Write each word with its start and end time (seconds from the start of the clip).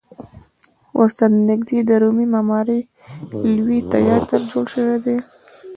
ورسره 0.97 1.35
نږدې 1.49 1.77
د 1.89 1.91
رومي 2.01 2.25
معمارۍ 2.33 2.81
لوی 3.65 3.79
تیاتر 3.93 4.39
جوړ 4.51 4.65
شوی 4.75 4.97
دی. 5.05 5.17